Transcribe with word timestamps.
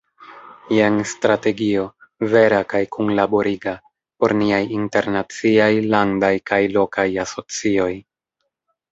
Jen 0.75 0.95
strategio, 1.09 1.81
vera 2.31 2.61
kaj 2.71 2.79
kunlaboriga, 2.95 3.73
por 4.23 4.33
niaj 4.39 4.61
internaciaj, 4.77 5.67
landaj 5.97 6.31
kaj 6.53 6.59
lokaj 6.79 7.07
asocioj. 7.25 7.91